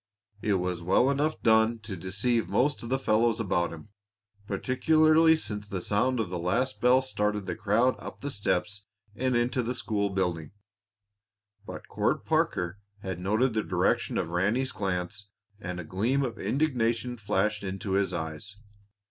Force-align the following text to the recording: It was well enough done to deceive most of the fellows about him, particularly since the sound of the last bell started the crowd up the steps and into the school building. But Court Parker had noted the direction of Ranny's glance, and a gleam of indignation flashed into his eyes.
It 0.41 0.55
was 0.55 0.81
well 0.81 1.11
enough 1.11 1.43
done 1.43 1.77
to 1.81 1.95
deceive 1.95 2.49
most 2.49 2.81
of 2.81 2.89
the 2.89 2.97
fellows 2.97 3.39
about 3.39 3.71
him, 3.71 3.89
particularly 4.47 5.35
since 5.35 5.69
the 5.69 5.79
sound 5.79 6.19
of 6.19 6.27
the 6.31 6.39
last 6.39 6.81
bell 6.81 7.03
started 7.03 7.45
the 7.45 7.55
crowd 7.55 7.93
up 7.99 8.21
the 8.21 8.31
steps 8.31 8.85
and 9.15 9.35
into 9.35 9.61
the 9.61 9.75
school 9.75 10.09
building. 10.09 10.53
But 11.67 11.87
Court 11.87 12.25
Parker 12.25 12.79
had 13.03 13.19
noted 13.19 13.53
the 13.53 13.61
direction 13.61 14.17
of 14.17 14.29
Ranny's 14.31 14.71
glance, 14.71 15.27
and 15.59 15.79
a 15.79 15.83
gleam 15.83 16.23
of 16.25 16.39
indignation 16.39 17.15
flashed 17.15 17.63
into 17.63 17.91
his 17.91 18.11
eyes. 18.11 18.57